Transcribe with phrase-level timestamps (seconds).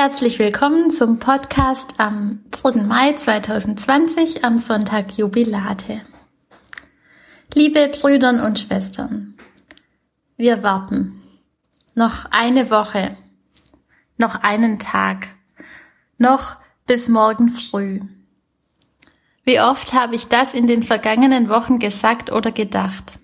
[0.00, 2.84] Herzlich willkommen zum Podcast am 3.
[2.84, 6.02] Mai 2020 am Sonntag Jubilate.
[7.52, 9.34] Liebe Brüder und Schwestern,
[10.36, 11.20] wir warten.
[11.96, 13.16] Noch eine Woche,
[14.18, 15.34] noch einen Tag,
[16.16, 17.98] noch bis morgen früh.
[19.42, 23.18] Wie oft habe ich das in den vergangenen Wochen gesagt oder gedacht?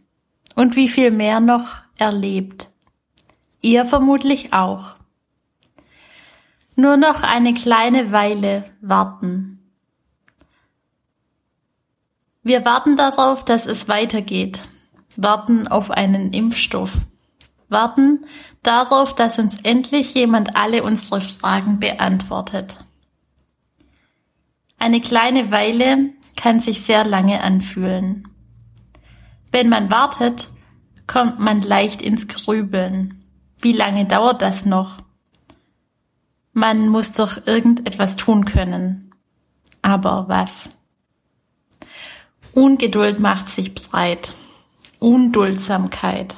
[0.56, 2.68] Und wie viel mehr noch erlebt?
[3.61, 4.96] Ihr vermutlich auch.
[6.77, 9.54] Nur noch eine kleine Weile warten.
[12.43, 14.61] Wir warten darauf, dass es weitergeht.
[15.17, 16.93] Warten auf einen Impfstoff.
[17.68, 18.26] Warten
[18.62, 22.76] darauf, dass uns endlich jemand alle unsere Fragen beantwortet.
[24.79, 28.29] Eine kleine Weile kann sich sehr lange anfühlen.
[29.53, 30.48] Wenn man wartet,
[31.06, 33.25] kommt man leicht ins Grübeln.
[33.62, 35.03] Wie lange dauert das noch?
[36.55, 39.11] Man muss doch irgendetwas tun können.
[39.83, 40.69] Aber was?
[42.53, 44.33] Ungeduld macht sich breit.
[45.01, 46.37] Unduldsamkeit.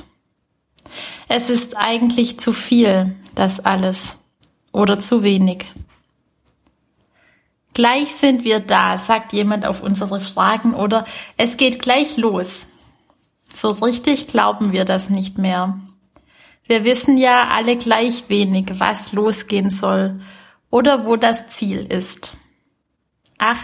[1.28, 4.16] Es ist eigentlich zu viel, das alles.
[4.72, 5.66] Oder zu wenig.
[7.74, 11.04] Gleich sind wir da, sagt jemand auf unsere Fragen, oder
[11.36, 12.66] es geht gleich los.
[13.52, 15.78] So richtig glauben wir das nicht mehr.
[16.66, 20.20] Wir wissen ja alle gleich wenig, was losgehen soll
[20.70, 22.36] oder wo das Ziel ist.
[23.38, 23.60] Ach,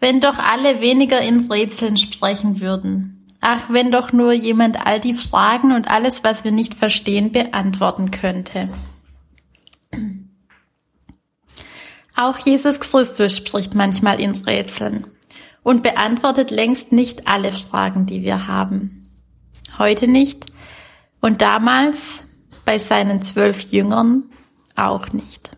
[0.00, 3.28] wenn doch alle weniger in Rätseln sprechen würden.
[3.40, 8.10] Ach, wenn doch nur jemand all die Fragen und alles, was wir nicht verstehen, beantworten
[8.10, 8.68] könnte.
[12.16, 15.06] Auch Jesus Christus spricht manchmal in Rätseln
[15.62, 19.08] und beantwortet längst nicht alle Fragen, die wir haben.
[19.78, 20.46] Heute nicht
[21.20, 22.24] und damals
[22.64, 24.24] bei seinen zwölf Jüngern
[24.76, 25.50] auch nicht.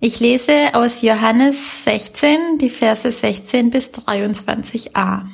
[0.00, 5.26] Ich lese aus Johannes 16 die Verse 16 bis 23a.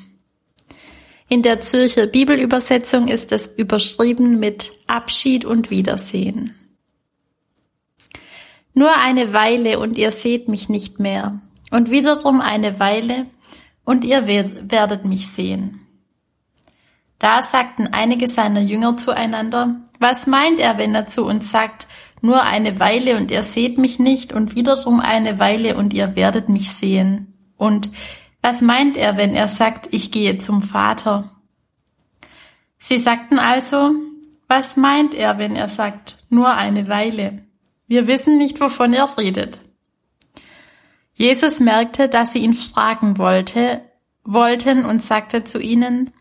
[1.31, 6.55] In der Zürcher Bibelübersetzung ist es überschrieben mit Abschied und Wiedersehen.
[8.75, 13.27] Nur eine Weile und ihr seht mich nicht mehr, und wiederum eine Weile
[13.85, 15.88] und ihr werdet mich sehen.
[17.19, 21.89] Da sagten einige seiner Jünger zueinander, was meint er, wenn er zu uns sagt,
[22.23, 26.49] nur eine Weile und ihr seht mich nicht und wiederum eine Weile und ihr werdet
[26.49, 27.35] mich sehen?
[27.57, 27.91] Und
[28.41, 31.31] was meint er, wenn er sagt, ich gehe zum Vater?
[32.79, 33.95] Sie sagten also,
[34.47, 37.45] was meint er, wenn er sagt, nur eine Weile?
[37.89, 39.59] Wir wissen nicht, wovon er redet.
[41.15, 43.83] Jesus merkte, dass sie ihn fragen wollte,
[44.25, 46.13] wollten und sagte zu ihnen,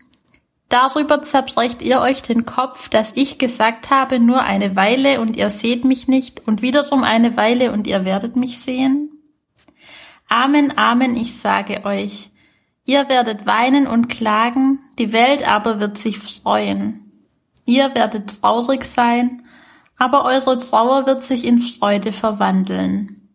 [0.68, 5.48] Darüber zerbrecht ihr euch den Kopf, dass ich gesagt habe, nur eine Weile und ihr
[5.48, 9.10] seht mich nicht und wiederum eine Weile und ihr werdet mich sehen?
[10.28, 12.30] Amen, Amen, ich sage euch,
[12.84, 17.12] ihr werdet weinen und klagen, die Welt aber wird sich freuen.
[17.64, 19.42] Ihr werdet traurig sein,
[19.96, 23.30] aber eure Trauer wird sich in Freude verwandeln.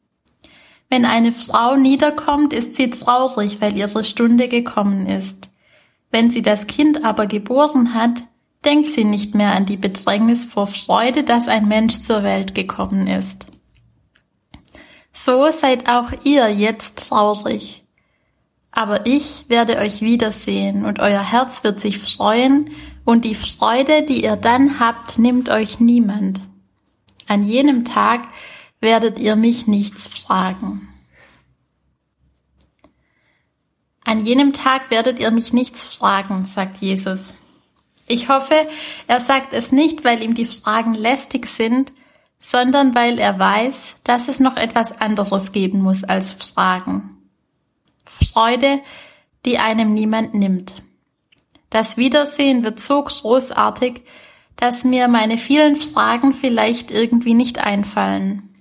[0.88, 5.43] Wenn eine Frau niederkommt, ist sie traurig, weil ihre Stunde gekommen ist.
[6.14, 8.22] Wenn sie das Kind aber geboren hat,
[8.64, 13.08] denkt sie nicht mehr an die Bedrängnis vor Freude, dass ein Mensch zur Welt gekommen
[13.08, 13.48] ist.
[15.12, 17.84] So seid auch ihr jetzt traurig.
[18.70, 22.70] Aber ich werde euch wiedersehen und euer Herz wird sich freuen
[23.06, 26.44] und die Freude, die ihr dann habt, nimmt euch niemand.
[27.28, 28.28] An jenem Tag
[28.82, 30.93] werdet ihr mich nichts fragen.
[34.06, 37.34] An jenem Tag werdet ihr mich nichts fragen, sagt Jesus.
[38.06, 38.68] Ich hoffe,
[39.08, 41.94] er sagt es nicht, weil ihm die Fragen lästig sind,
[42.38, 47.18] sondern weil er weiß, dass es noch etwas anderes geben muss als Fragen.
[48.06, 48.82] Freude,
[49.46, 50.76] die einem niemand nimmt.
[51.70, 54.02] Das Wiedersehen wird so großartig,
[54.58, 58.53] dass mir meine vielen Fragen vielleicht irgendwie nicht einfallen.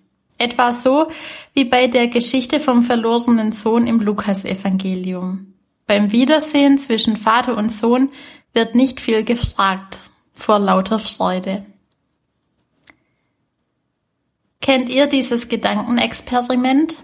[0.42, 1.09] Etwa so
[1.54, 5.54] wie bei der Geschichte vom verlorenen Sohn im Lukasevangelium.
[5.86, 8.10] Beim Wiedersehen zwischen Vater und Sohn
[8.53, 10.00] wird nicht viel gefragt,
[10.34, 11.65] vor lauter Freude.
[14.60, 16.97] Kennt ihr dieses Gedankenexperiment?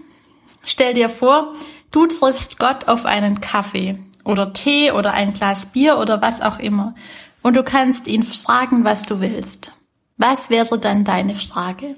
[0.65, 1.53] Stell dir vor,
[1.91, 6.59] du triffst Gott auf einen Kaffee oder Tee oder ein Glas Bier oder was auch
[6.59, 6.93] immer
[7.41, 9.71] und du kannst ihn fragen, was du willst.
[10.17, 11.95] Was wäre dann deine Frage?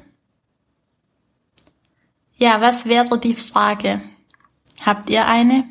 [2.41, 4.01] Ja, was wäre die Frage?
[4.83, 5.65] Habt ihr eine?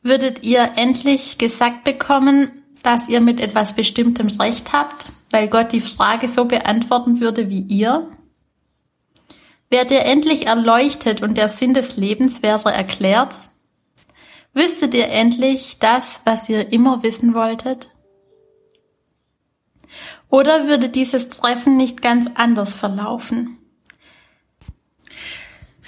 [0.00, 5.80] Würdet ihr endlich gesagt bekommen, dass ihr mit etwas Bestimmtem Recht habt, weil Gott die
[5.80, 8.06] Frage so beantworten würde wie ihr?
[9.70, 13.38] Wärt ihr endlich erleuchtet und der Sinn des Lebens wäre erklärt?
[14.54, 17.90] Wüsstet ihr endlich das, was ihr immer wissen wolltet?
[20.30, 23.57] Oder würde dieses Treffen nicht ganz anders verlaufen?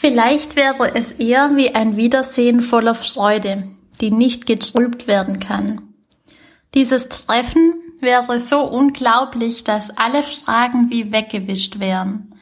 [0.01, 3.69] Vielleicht wäre es eher wie ein Wiedersehen voller Freude,
[4.01, 5.93] die nicht getrübt werden kann.
[6.73, 12.35] Dieses Treffen wäre so unglaublich, dass alle Fragen wie weggewischt wären,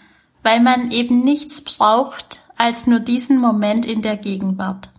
[0.45, 4.91] weil man eben nichts braucht als nur diesen Moment in der Gegenwart,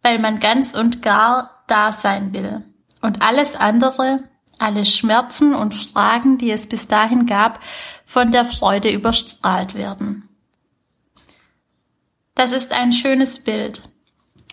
[0.00, 2.62] weil man ganz und gar da sein will
[3.02, 4.24] und alles andere
[4.58, 7.60] alle Schmerzen und Fragen, die es bis dahin gab,
[8.06, 10.23] von der Freude überstrahlt werden.
[12.34, 13.82] Das ist ein schönes Bild,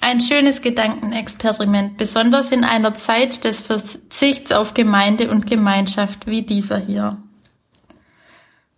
[0.01, 6.77] ein schönes Gedankenexperiment, besonders in einer Zeit des Verzichts auf Gemeinde und Gemeinschaft wie dieser
[6.77, 7.17] hier.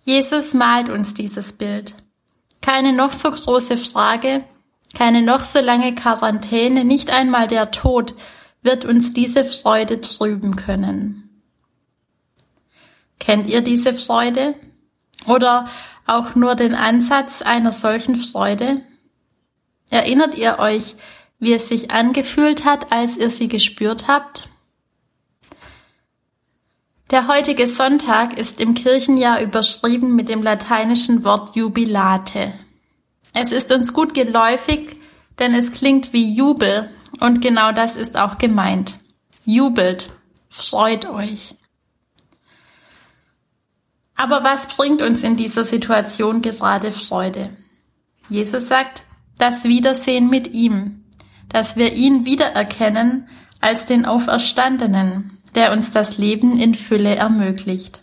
[0.05, 1.95] Jesus malt uns dieses Bild.
[2.61, 4.45] Keine noch so große Frage,
[4.95, 8.15] keine noch so lange Quarantäne, nicht einmal der Tod
[8.61, 11.41] wird uns diese Freude trüben können.
[13.19, 14.55] Kennt ihr diese Freude?
[15.27, 15.67] Oder
[16.05, 18.81] auch nur den Ansatz einer solchen Freude?
[19.93, 20.95] Erinnert ihr euch,
[21.37, 24.49] wie es sich angefühlt hat, als ihr sie gespürt habt?
[27.11, 32.53] Der heutige Sonntag ist im Kirchenjahr überschrieben mit dem lateinischen Wort Jubilate.
[33.35, 34.97] Es ist uns gut geläufig,
[35.37, 36.89] denn es klingt wie Jubel
[37.19, 38.97] und genau das ist auch gemeint.
[39.45, 40.09] Jubelt,
[40.49, 41.53] freut euch.
[44.15, 47.55] Aber was bringt uns in dieser Situation gerade Freude?
[48.27, 49.05] Jesus sagt,
[49.37, 51.03] das Wiedersehen mit ihm,
[51.49, 53.27] dass wir ihn wiedererkennen
[53.61, 58.01] als den Auferstandenen, der uns das Leben in Fülle ermöglicht.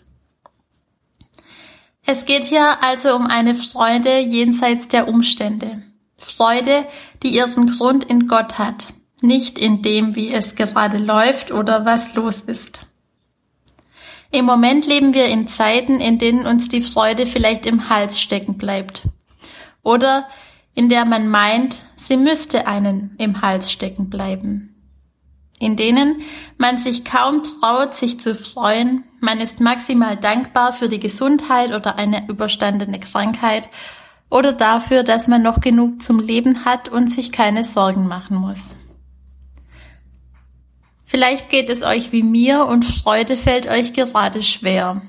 [2.06, 5.82] Es geht hier also um eine Freude jenseits der Umstände.
[6.16, 6.86] Freude,
[7.22, 8.88] die ihren Grund in Gott hat,
[9.22, 12.86] nicht in dem, wie es gerade läuft oder was los ist.
[14.32, 18.58] Im Moment leben wir in Zeiten, in denen uns die Freude vielleicht im Hals stecken
[18.58, 19.02] bleibt.
[19.82, 20.28] Oder
[20.74, 24.74] in der man meint, sie müsste einen im Hals stecken bleiben.
[25.58, 26.22] In denen
[26.56, 31.96] man sich kaum traut, sich zu freuen, man ist maximal dankbar für die Gesundheit oder
[31.96, 33.68] eine überstandene Krankheit
[34.30, 38.76] oder dafür, dass man noch genug zum Leben hat und sich keine Sorgen machen muss.
[41.04, 45.02] Vielleicht geht es euch wie mir und Freude fällt euch gerade schwer,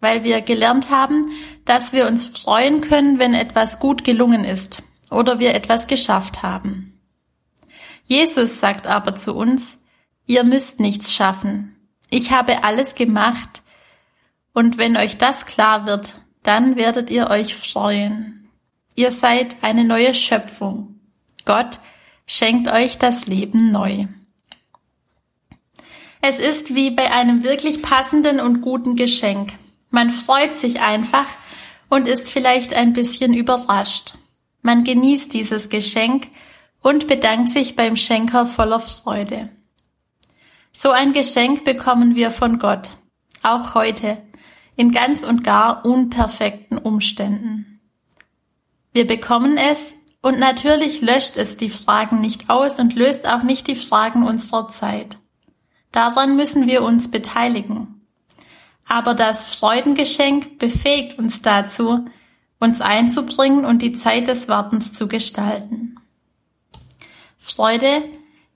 [0.00, 1.26] weil wir gelernt haben,
[1.64, 4.82] dass wir uns freuen können, wenn etwas gut gelungen ist
[5.12, 7.00] oder wir etwas geschafft haben.
[8.04, 9.78] Jesus sagt aber zu uns,
[10.26, 11.76] ihr müsst nichts schaffen.
[12.10, 13.62] Ich habe alles gemacht.
[14.52, 18.50] Und wenn euch das klar wird, dann werdet ihr euch freuen.
[18.94, 21.00] Ihr seid eine neue Schöpfung.
[21.44, 21.78] Gott
[22.26, 24.06] schenkt euch das Leben neu.
[26.20, 29.52] Es ist wie bei einem wirklich passenden und guten Geschenk.
[29.90, 31.26] Man freut sich einfach
[31.88, 34.14] und ist vielleicht ein bisschen überrascht.
[34.62, 36.28] Man genießt dieses Geschenk
[36.82, 39.48] und bedankt sich beim Schenker voller Freude.
[40.72, 42.92] So ein Geschenk bekommen wir von Gott,
[43.42, 44.22] auch heute,
[44.76, 47.80] in ganz und gar unperfekten Umständen.
[48.92, 53.66] Wir bekommen es und natürlich löscht es die Fragen nicht aus und löst auch nicht
[53.66, 55.18] die Fragen unserer Zeit.
[55.90, 58.06] Daran müssen wir uns beteiligen.
[58.86, 62.06] Aber das Freudengeschenk befähigt uns dazu,
[62.62, 65.96] uns einzubringen und die Zeit des Wartens zu gestalten.
[67.38, 68.04] Freude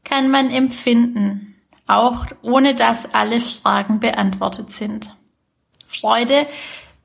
[0.04, 1.56] kann man empfinden,
[1.88, 5.10] auch ohne dass alle Fragen beantwortet sind.
[5.84, 6.46] Freude,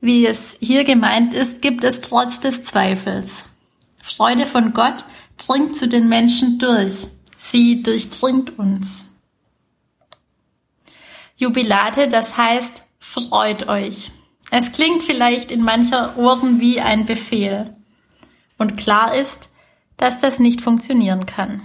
[0.00, 3.44] wie es hier gemeint ist, gibt es trotz des Zweifels.
[4.00, 5.04] Freude von Gott
[5.36, 7.08] dringt zu den Menschen durch.
[7.36, 9.06] Sie durchdringt uns.
[11.34, 14.12] Jubilate, das heißt, freut euch.
[14.54, 17.74] Es klingt vielleicht in mancher Ohren wie ein Befehl.
[18.58, 19.50] Und klar ist,
[19.96, 21.62] dass das nicht funktionieren kann.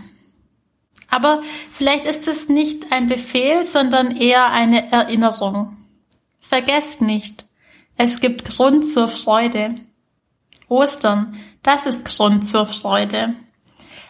[1.10, 5.75] Aber vielleicht ist es nicht ein Befehl, sondern eher eine Erinnerung.
[6.39, 7.44] Vergesst nicht,
[7.98, 9.75] es gibt Grund zur Freude.
[10.70, 13.34] Ostern, das ist Grund zur Freude.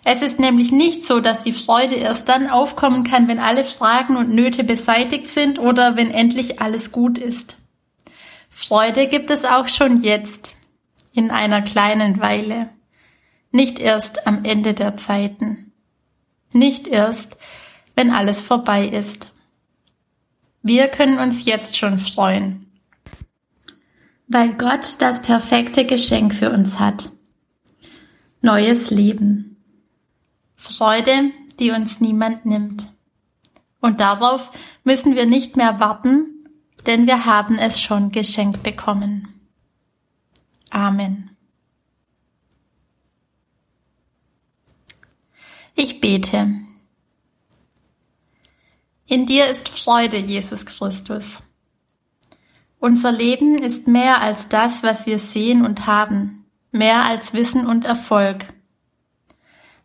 [0.03, 4.17] Es ist nämlich nicht so, dass die Freude erst dann aufkommen kann, wenn alle Fragen
[4.17, 7.56] und Nöte beseitigt sind oder wenn endlich alles gut ist.
[8.59, 10.55] Freude gibt es auch schon jetzt,
[11.13, 12.69] in einer kleinen Weile,
[13.51, 15.71] nicht erst am Ende der Zeiten,
[16.53, 17.37] nicht erst,
[17.95, 19.31] wenn alles vorbei ist.
[20.63, 22.65] Wir können uns jetzt schon freuen,
[24.27, 27.11] weil Gott das perfekte Geschenk für uns hat
[28.41, 29.63] neues Leben.
[30.55, 32.87] Freude, die uns niemand nimmt.
[33.81, 34.49] Und darauf
[34.83, 36.36] müssen wir nicht mehr warten,
[36.87, 39.27] denn wir haben es schon geschenkt bekommen.
[40.69, 41.37] Amen.
[45.75, 46.49] Ich bete.
[49.05, 51.43] In dir ist Freude, Jesus Christus.
[52.79, 57.85] Unser Leben ist mehr als das, was wir sehen und haben, mehr als Wissen und
[57.85, 58.45] Erfolg.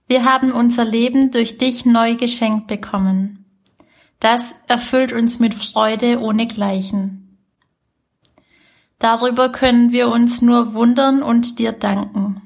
[0.07, 3.42] Wir haben unser Leben durch dich neu geschenkt bekommen.
[4.23, 7.38] Das erfüllt uns mit Freude ohnegleichen.
[9.00, 12.41] Darüber können wir uns nur wundern und dir danken.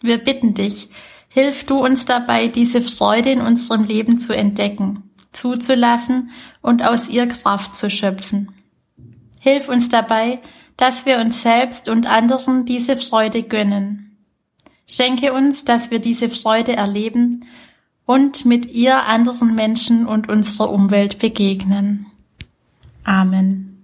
[0.00, 0.88] Wir bitten dich,
[1.28, 5.02] hilf du uns dabei, diese Freude in unserem Leben zu entdecken
[5.36, 6.30] zuzulassen
[6.62, 8.50] und aus ihr Kraft zu schöpfen.
[9.38, 10.40] Hilf uns dabei,
[10.76, 14.16] dass wir uns selbst und anderen diese Freude gönnen.
[14.86, 17.44] Schenke uns, dass wir diese Freude erleben
[18.06, 22.06] und mit ihr anderen Menschen und unserer Umwelt begegnen.
[23.04, 23.75] Amen.